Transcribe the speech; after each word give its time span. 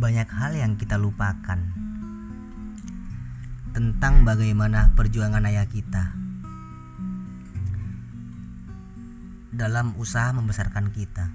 banyak 0.00 0.32
hal 0.32 0.56
yang 0.56 0.80
kita 0.80 0.96
lupakan 0.96 1.60
tentang 3.76 4.24
bagaimana 4.24 4.96
perjuangan 4.96 5.44
ayah 5.44 5.68
kita 5.68 6.16
dalam 9.52 9.92
usaha 10.00 10.32
membesarkan 10.32 10.88
kita. 10.96 11.28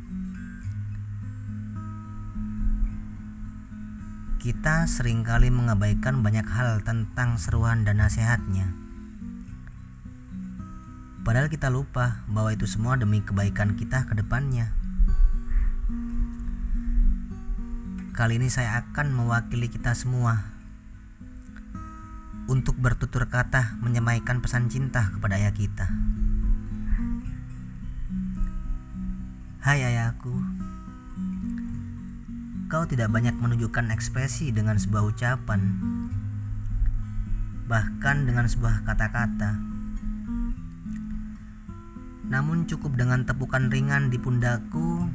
Kita 4.42 4.89
sering 4.89 5.21
kali 5.21 5.54
mengabaikan 5.54 6.25
banyak 6.25 6.50
hal 6.50 6.82
tentang 6.82 7.38
seruan 7.38 7.86
dan 7.86 8.02
nasihatnya. 8.02 8.74
Padahal 11.21 11.54
kita 11.54 11.70
lupa 11.70 12.25
bahwa 12.25 12.50
itu 12.50 12.66
semua 12.66 12.97
demi 12.97 13.21
kebaikan 13.21 13.78
kita 13.78 14.10
ke 14.10 14.18
depannya. 14.18 14.85
Kali 18.15 18.39
ini 18.39 18.47
saya 18.47 18.79
akan 18.79 19.11
mewakili 19.11 19.68
kita 19.68 19.92
semua 19.92 20.39
untuk 22.47 22.79
bertutur 22.79 23.28
kata 23.28 23.75
menyemaikan 23.83 24.39
pesan 24.39 24.71
cinta 24.71 25.11
kepada 25.11 25.36
ayah 25.36 25.51
kita. 25.51 25.83
Hai 29.59 29.83
ayahku, 29.83 30.32
kau 32.72 32.88
tidak 32.88 33.11
banyak 33.11 33.36
menunjukkan 33.36 33.92
ekspresi 33.92 34.56
dengan 34.56 34.80
sebuah 34.80 35.11
ucapan, 35.11 35.75
bahkan 37.67 38.23
dengan 38.23 38.47
sebuah 38.47 38.88
kata-kata. 38.88 39.59
Namun 42.31 42.64
cukup 42.64 42.95
dengan 42.95 43.28
tepukan 43.28 43.67
ringan 43.67 44.08
di 44.08 44.16
pundakku 44.16 45.11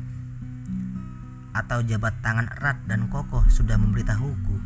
atau 1.50 1.82
jabat 1.82 2.14
tangan 2.22 2.46
erat 2.58 2.78
dan 2.86 3.10
kokoh 3.10 3.42
sudah 3.50 3.74
memberitahuku. 3.74 4.56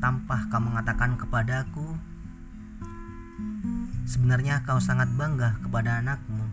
Tanpa 0.00 0.48
kau 0.48 0.60
mengatakan 0.64 1.20
kepadaku, 1.20 1.96
sebenarnya 4.08 4.64
kau 4.64 4.80
sangat 4.80 5.12
bangga 5.12 5.60
kepada 5.60 6.00
anakmu. 6.00 6.48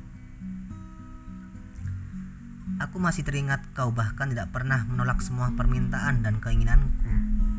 Aku 2.78 3.02
masih 3.02 3.26
teringat 3.26 3.64
kau 3.74 3.90
bahkan 3.90 4.30
tidak 4.30 4.54
pernah 4.54 4.86
menolak 4.86 5.24
semua 5.24 5.50
permintaan 5.56 6.22
dan 6.22 6.38
keinginanku 6.38 7.57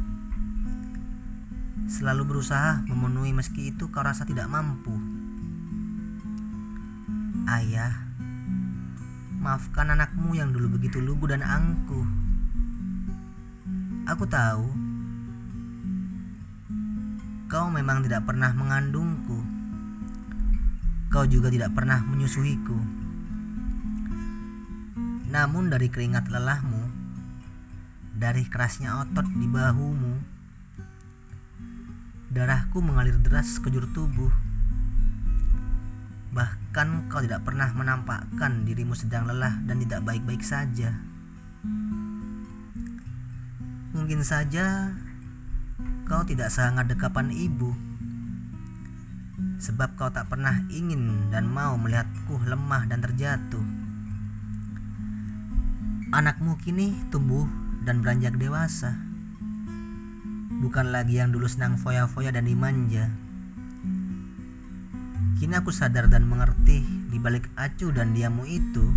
selalu 1.88 2.36
berusaha 2.36 2.84
memenuhi 2.84 3.32
meski 3.32 3.72
itu 3.72 3.88
kau 3.88 4.04
rasa 4.04 4.28
tidak 4.28 4.44
mampu. 4.52 4.92
Ayah, 7.48 7.96
maafkan 9.40 9.88
anakmu 9.96 10.36
yang 10.36 10.52
dulu 10.52 10.76
begitu 10.76 11.00
lugu 11.00 11.32
dan 11.32 11.40
angkuh. 11.40 12.04
Aku 14.04 14.28
tahu 14.28 14.68
kau 17.48 17.72
memang 17.72 18.04
tidak 18.04 18.28
pernah 18.28 18.52
mengandungku. 18.52 19.40
Kau 21.08 21.24
juga 21.24 21.48
tidak 21.48 21.72
pernah 21.72 22.04
menyusuhiku. 22.04 22.76
Namun 25.32 25.72
dari 25.72 25.88
keringat 25.88 26.28
lelahmu, 26.28 26.84
dari 28.12 28.44
kerasnya 28.44 29.00
otot 29.00 29.24
di 29.24 29.48
bahumu, 29.48 30.37
Darahku 32.28 32.84
mengalir 32.84 33.16
deras 33.16 33.56
ke 33.56 33.72
juru 33.72 33.88
tubuh. 33.96 34.28
Bahkan 36.36 37.08
kau 37.08 37.24
tidak 37.24 37.40
pernah 37.48 37.72
menampakkan 37.72 38.68
dirimu 38.68 38.92
sedang 38.92 39.24
lelah 39.24 39.56
dan 39.64 39.80
tidak 39.80 40.04
baik-baik 40.04 40.44
saja. 40.44 40.92
Mungkin 43.96 44.20
saja 44.20 44.92
kau 46.04 46.20
tidak 46.28 46.52
sangat 46.52 46.92
dekapan 46.92 47.32
ibu. 47.32 47.72
Sebab 49.64 49.96
kau 49.96 50.12
tak 50.12 50.28
pernah 50.28 50.68
ingin 50.68 51.32
dan 51.32 51.48
mau 51.48 51.80
melihatku 51.80 52.44
lemah 52.44 52.92
dan 52.92 53.00
terjatuh. 53.00 53.64
Anakmu 56.12 56.60
kini 56.60 56.92
tumbuh 57.08 57.48
dan 57.88 58.04
beranjak 58.04 58.36
dewasa 58.36 59.07
bukan 60.58 60.90
lagi 60.90 61.22
yang 61.22 61.30
dulu 61.30 61.46
senang 61.46 61.78
foya-foya 61.78 62.34
dan 62.34 62.50
dimanja. 62.50 63.06
Kini 65.38 65.54
aku 65.54 65.70
sadar 65.70 66.10
dan 66.10 66.26
mengerti 66.26 66.82
di 66.82 67.18
balik 67.22 67.46
acuh 67.54 67.94
dan 67.94 68.10
diamu 68.10 68.42
itu, 68.42 68.90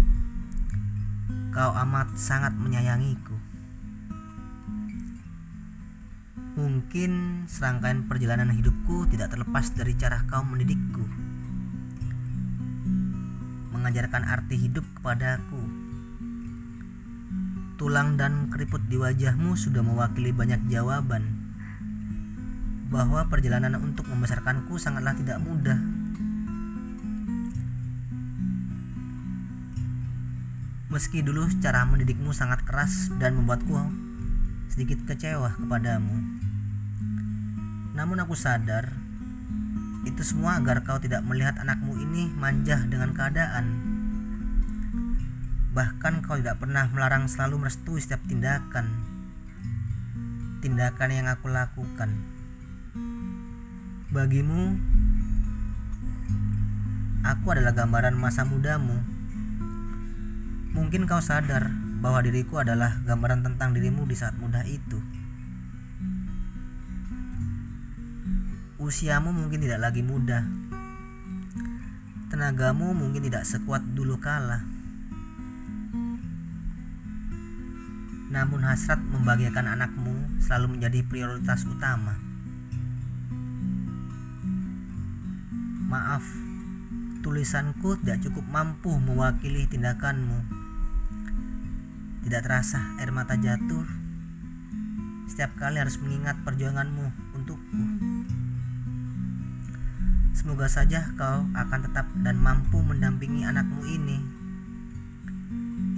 kau 1.53 1.71
amat 1.85 2.17
sangat 2.17 2.57
menyayangiku. 2.57 3.37
Mungkin 6.57 7.45
serangkaian 7.45 8.09
perjalanan 8.09 8.49
hidupku 8.49 9.05
tidak 9.13 9.29
terlepas 9.29 9.69
dari 9.77 9.93
cara 9.93 10.25
kau 10.25 10.41
mendidikku. 10.41 11.05
Mengajarkan 13.69 14.25
arti 14.25 14.57
hidup 14.57 14.83
kepadaku. 14.97 15.61
Tulang 17.77 18.17
dan 18.17 18.49
keriput 18.49 18.81
di 18.89 18.97
wajahmu 18.97 19.53
sudah 19.57 19.85
mewakili 19.85 20.33
banyak 20.33 20.61
jawaban 20.69 21.40
bahwa 22.91 23.23
perjalanan 23.31 23.79
untuk 23.79 24.03
membesarkanku 24.11 24.75
sangatlah 24.75 25.15
tidak 25.15 25.39
mudah. 25.39 25.79
Meski 30.91 31.23
dulu 31.23 31.47
cara 31.63 31.87
mendidikmu 31.87 32.35
sangat 32.35 32.67
keras 32.67 33.07
dan 33.15 33.39
membuatku 33.39 33.79
sedikit 34.67 35.07
kecewa 35.07 35.55
kepadamu. 35.55 36.19
Namun 37.95 38.19
aku 38.19 38.35
sadar 38.35 38.91
itu 40.03 40.19
semua 40.27 40.59
agar 40.59 40.83
kau 40.83 40.99
tidak 40.99 41.23
melihat 41.23 41.55
anakmu 41.63 41.95
ini 41.95 42.27
manja 42.35 42.75
dengan 42.91 43.15
keadaan. 43.15 43.65
Bahkan 45.71 46.27
kau 46.27 46.35
tidak 46.35 46.59
pernah 46.59 46.91
melarang 46.91 47.31
selalu 47.31 47.63
merestui 47.63 48.03
setiap 48.03 48.19
tindakan. 48.27 48.91
Tindakan 50.59 51.09
yang 51.15 51.31
aku 51.31 51.47
lakukan. 51.47 52.40
Bagimu, 54.11 54.75
aku 57.23 57.45
adalah 57.47 57.71
gambaran 57.71 58.11
masa 58.11 58.43
mudamu. 58.43 58.99
Mungkin 60.75 61.07
kau 61.07 61.23
sadar 61.23 61.71
bahwa 62.03 62.19
diriku 62.19 62.59
adalah 62.59 62.99
gambaran 63.07 63.39
tentang 63.39 63.71
dirimu 63.71 64.03
di 64.03 64.19
saat 64.19 64.35
muda 64.35 64.67
itu. 64.67 64.99
Usiamu 68.83 69.31
mungkin 69.31 69.63
tidak 69.63 69.79
lagi 69.79 70.03
muda. 70.03 70.43
Tenagamu 72.27 72.91
mungkin 72.91 73.23
tidak 73.23 73.47
sekuat 73.47 73.95
dulu 73.95 74.19
kala. 74.19 74.59
Namun 78.27 78.59
hasrat 78.67 78.99
membahagiakan 78.99 79.79
anakmu 79.79 80.43
selalu 80.43 80.75
menjadi 80.75 80.99
prioritas 81.07 81.63
utama. 81.63 82.30
Maaf, 85.91 86.23
tulisanku 87.19 87.99
tidak 87.99 88.23
cukup 88.23 88.47
mampu 88.47 88.95
mewakili 88.95 89.67
tindakanmu. 89.67 90.39
Tidak 92.23 92.39
terasa 92.47 92.95
air 92.95 93.11
mata 93.11 93.35
jatuh. 93.35 93.83
Setiap 95.27 95.51
kali 95.59 95.83
harus 95.83 95.99
mengingat 95.99 96.39
perjuanganmu 96.47 97.35
untukku. 97.35 97.83
Semoga 100.31 100.71
saja 100.71 101.11
kau 101.19 101.43
akan 101.59 101.79
tetap 101.83 102.07
dan 102.23 102.39
mampu 102.39 102.79
mendampingi 102.79 103.43
anakmu 103.43 103.83
ini 103.83 104.23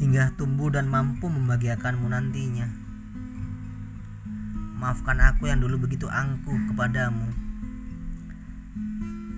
hingga 0.02 0.34
tumbuh 0.42 0.74
dan 0.74 0.90
mampu 0.90 1.30
membahagiakanmu 1.30 2.10
nantinya. 2.10 2.66
Maafkan 4.74 5.22
aku 5.22 5.54
yang 5.54 5.62
dulu 5.62 5.86
begitu 5.86 6.10
angkuh 6.10 6.74
kepadamu 6.74 7.43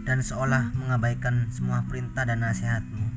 dan 0.06 0.22
seolah 0.22 0.70
mengabaikan 0.78 1.50
semua 1.50 1.82
perintah 1.90 2.30
dan 2.30 2.46
nasihatmu. 2.46 3.10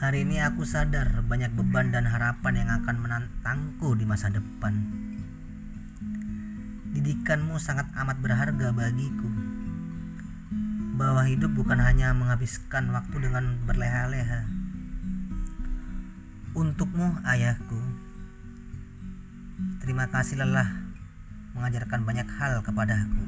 Hari 0.00 0.24
ini 0.24 0.40
aku 0.40 0.64
sadar 0.64 1.20
banyak 1.28 1.52
beban 1.52 1.92
dan 1.92 2.08
harapan 2.08 2.64
yang 2.64 2.70
akan 2.80 2.96
menantangku 3.04 3.92
di 4.00 4.08
masa 4.08 4.32
depan. 4.32 4.80
Didikanmu 6.96 7.60
sangat 7.60 7.92
amat 8.00 8.16
berharga 8.24 8.72
bagiku. 8.72 9.28
Bahwa 10.96 11.28
hidup 11.28 11.52
bukan 11.52 11.78
hanya 11.84 12.16
menghabiskan 12.16 12.90
waktu 12.96 13.28
dengan 13.28 13.60
berleha-leha. 13.68 14.48
Untukmu 16.56 17.22
ayahku, 17.22 17.78
terima 19.78 20.10
kasih 20.10 20.42
lelah 20.42 20.87
mengajarkan 21.58 22.06
banyak 22.06 22.28
hal 22.38 22.62
kepadaku. 22.62 23.24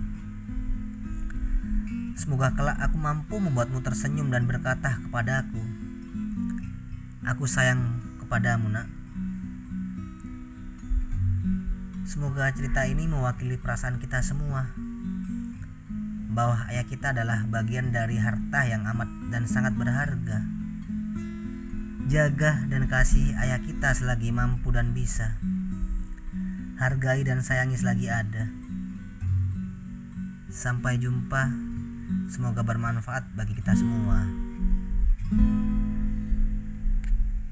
Semoga 2.14 2.54
kelak 2.54 2.78
aku 2.78 2.94
mampu 2.94 3.42
membuatmu 3.42 3.82
tersenyum 3.82 4.30
dan 4.30 4.46
berkata 4.46 5.02
kepadaku, 5.02 5.58
Aku 7.26 7.44
sayang 7.44 8.00
kepadamu 8.22 8.70
nak. 8.70 8.86
Semoga 12.06 12.48
cerita 12.54 12.86
ini 12.86 13.10
mewakili 13.10 13.58
perasaan 13.58 13.98
kita 13.98 14.22
semua 14.22 14.70
bahwa 16.30 16.62
ayah 16.70 16.86
kita 16.86 17.10
adalah 17.10 17.42
bagian 17.50 17.90
dari 17.90 18.14
harta 18.16 18.62
yang 18.62 18.86
amat 18.86 19.10
dan 19.34 19.50
sangat 19.50 19.74
berharga. 19.74 20.46
Jaga 22.06 22.66
dan 22.66 22.86
kasih 22.90 23.34
ayah 23.38 23.58
kita 23.62 23.94
selagi 23.94 24.30
mampu 24.30 24.70
dan 24.74 24.94
bisa. 24.94 25.38
Hargai 26.80 27.20
dan 27.28 27.44
sayangi 27.44 27.76
selagi 27.76 28.08
ada. 28.08 28.48
Sampai 30.48 30.96
jumpa. 30.96 31.52
Semoga 32.32 32.64
bermanfaat 32.64 33.36
bagi 33.36 33.52
kita 33.52 33.76
semua. 33.76 34.24